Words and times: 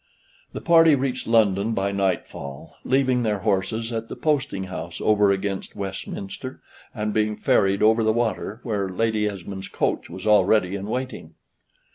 The 0.53 0.61
party 0.61 0.95
reached 0.95 1.27
London 1.27 1.73
by 1.73 1.91
nightfall, 1.91 2.75
leaving 2.83 3.21
their 3.21 3.37
horses 3.41 3.91
at 3.93 4.07
the 4.09 4.15
Posting 4.15 4.63
House 4.63 4.99
over 4.99 5.31
against 5.31 5.75
Westminster, 5.75 6.59
and 6.95 7.13
being 7.13 7.35
ferried 7.37 7.83
over 7.83 8.03
the 8.03 8.11
water, 8.11 8.61
where 8.63 8.89
Lady 8.89 9.27
Esmond's 9.29 9.67
coach 9.67 10.09
was 10.09 10.25
already 10.25 10.73
in 10.75 10.87
waiting. 10.87 11.35